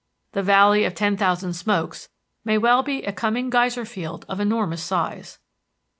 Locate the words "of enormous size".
4.27-5.37